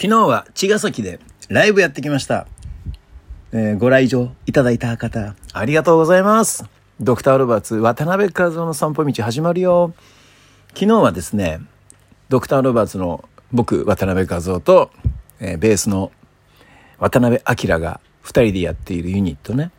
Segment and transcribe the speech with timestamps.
[0.00, 2.46] 昨日は茅ヶ崎でライブやってきました。
[3.50, 6.64] えーご来場いただいた方、ありがとうございます。
[7.00, 9.92] ドクター・ロバーツ、渡辺和夫の散歩道始まるよ。
[10.68, 11.58] 昨日はですね、
[12.28, 14.92] ドクター・ロバーツの僕、渡辺和夫と、
[15.40, 16.12] えーベースの
[17.00, 19.72] 渡辺明が二人でやっているユニットね、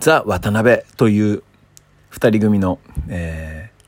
[0.00, 1.44] ザ・渡辺という
[2.08, 3.80] 二人組の、えー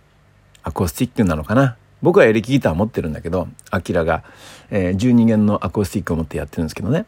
[0.63, 1.77] アコースティックなのかな。
[2.03, 4.25] 僕はエレキギター持ってるんだけど、アキラが、
[4.71, 7.07] えー、12弦のアコースティックを持ってやってるんですけどね。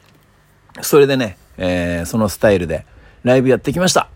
[0.83, 2.87] それでね、えーそのスタイルで
[3.23, 4.09] ライブやってきました。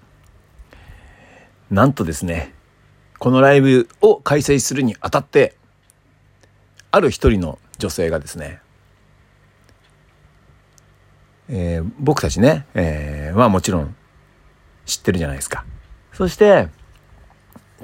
[1.71, 2.55] なんとですね、
[3.19, 5.57] このライブを開催するにあたって、
[6.91, 8.61] ある一人の女性がですね、
[11.49, 13.97] えー僕たちね、えーはもちろん
[14.87, 15.65] 知ってるじゃないですか。
[16.13, 16.69] そして、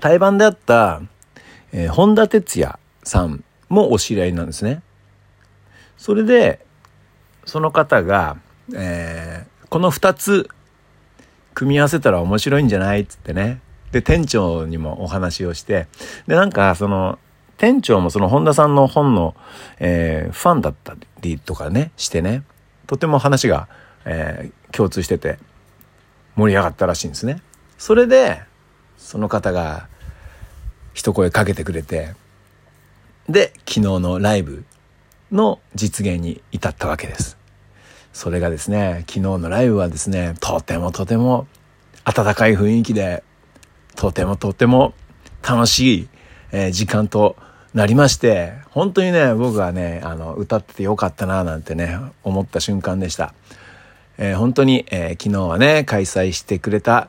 [0.00, 1.02] 対バンであった、
[1.72, 4.82] えー本田哲也さんもお知り合いなんですね。
[5.96, 6.64] それで、
[7.44, 8.36] その方が、
[8.74, 10.48] えーこの二つ
[11.52, 13.00] 組み合わせたら面白いんじゃない？
[13.00, 13.60] っつってね。
[13.90, 15.88] で、店長にもお話をして、
[16.28, 17.18] で、なんか、その、
[17.56, 19.34] 店長もその本田さんの本の、
[19.80, 22.44] えーファンだったりとかね、してね、
[22.86, 23.68] とても話が、
[24.04, 25.38] えー共通してて、
[26.36, 27.42] 盛り上がったらしいんですね。
[27.76, 28.42] それで、
[28.96, 29.88] その方が、
[30.92, 32.14] 一声かけてくれて、
[33.28, 34.64] で、昨日のライブ
[35.32, 37.38] の実現に至ったわけです。
[38.12, 41.46] それがですね、昨日のライブはですね、とてもとても
[42.04, 43.24] 温かい雰囲気で、
[43.96, 44.94] とてもとても
[45.46, 46.08] 楽しい、
[46.52, 47.36] え時間と
[47.72, 53.34] なりまして、本当にね、僕はね、あの、歌っててよかったな、なんてね、思った瞬間でした。
[54.16, 57.08] えー本当に、えー昨日はね、開催してくれた、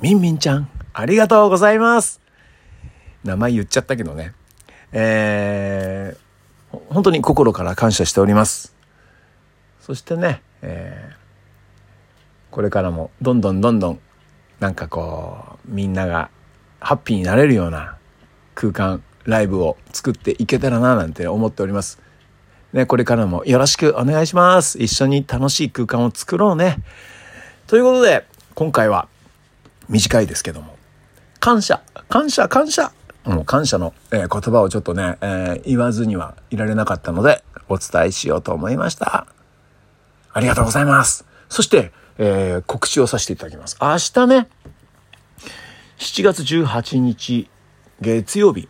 [0.00, 2.20] みんみんちゃん、ありがとうございます。
[3.22, 4.32] 名前言っちゃったけどね。
[4.94, 6.24] えー
[6.88, 8.74] 本当に心から感謝しております。
[9.80, 11.24] そしてね、えー
[12.50, 14.00] これからもどんどんどんどん
[14.60, 16.30] なんかこうみんなが
[16.78, 17.96] ハッピーになれるような
[18.54, 22.00] 空間ライブを作っていけたらななんて思っております。
[22.72, 24.80] ね、これからもよろしくお願いします。
[24.80, 26.78] 一緒に楽しい空間を作ろうね。
[27.66, 28.24] ということで
[28.54, 29.08] 今回は
[29.88, 30.76] 短いですけども
[31.40, 32.92] 感謝感謝感謝
[33.24, 39.26] もう感謝の、えー言葉をちょっとね、えー言わずにはいられなかったのでお伝えしようと思いました。
[40.32, 41.24] ありがとうございます。
[41.48, 43.76] そして、えー告知をさせていただきます。
[43.80, 44.48] 明日ね、
[45.98, 47.48] 7月18日
[48.00, 48.68] 月曜日、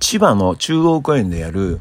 [0.00, 1.80] 千葉の中央公園でやる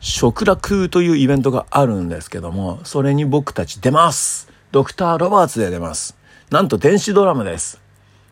[0.00, 4.48] 食楽というイベントがあるんですけども、それに僕たち出ます。
[4.70, 6.16] ドクター・ロバーツで出ます。
[6.50, 7.80] なんと電子ドラムです。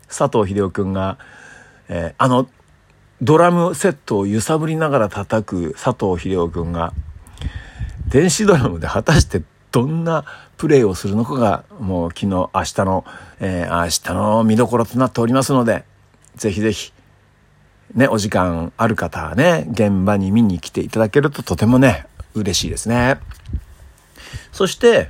[0.06, 1.18] 佐藤秀夫くんが、
[1.88, 2.48] えーあの、
[3.22, 6.92] ドラムセットを揺さぶりながら叩く佐藤秀夫くんが、
[8.08, 10.24] 電子ドラムで果たしてどんな
[10.56, 13.04] プレイをするのかが、もう昨日、明日の、
[13.40, 15.84] えー明日の見どころとなっておりますので、
[16.36, 16.92] ぜひぜひ、
[17.94, 23.18] ね、お時間ある方はね、現場に見に来ていただけるととてもね、嬉しいですね。
[24.52, 25.08] そして、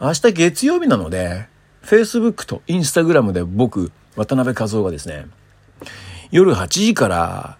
[0.00, 1.46] 明日月曜日なので、
[1.82, 5.26] Facebook と Instagram で僕、渡辺和夫がですね、
[6.34, 7.58] 夜8時から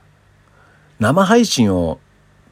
[0.98, 2.00] 生配信を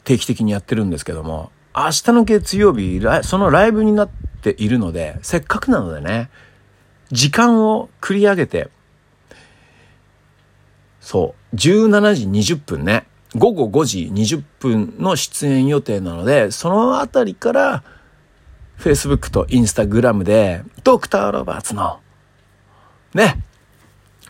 [0.04, 4.08] 定期的にやってるんですけども、明日の月曜日、そのライブになっ
[4.40, 6.30] ているので、せっかくなのでね、
[7.10, 8.70] 時間を繰り上げて、
[11.00, 17.82] そう、17時20分ね、午後5時20分の出演予定なので、そのあたりから、
[18.78, 21.98] Facebook と Instagram で、ドクター・ロバーツの、
[23.12, 23.42] ね、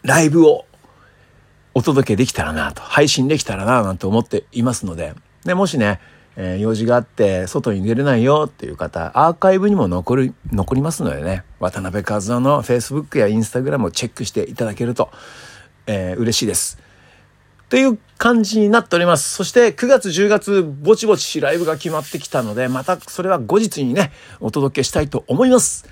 [0.02, 0.64] ライブを
[1.74, 6.00] お届けできたらなと、配信できたらななんて思っていますので、で、もしね、
[6.36, 15.10] えー用事があって外に出れないよっていう方、アーカイブにも残る、残りますのでね、渡辺和夫の Facebook や Instagram をチェックしていただけると、
[15.86, 16.78] えー嬉しいです。
[17.68, 19.30] という感じになっております。
[19.30, 25.86] そして9月10月ぼちぼちライブが決まってきたので、またそれは後日にね、お届けしたいと思います。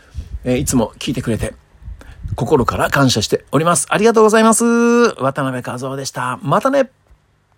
[0.44, 1.54] えーいつも聞いてくれて
[2.36, 3.86] 心から感謝しております。
[3.90, 4.64] ありがとうございます。
[5.20, 6.38] 渡辺和夫でした。
[6.42, 6.90] またね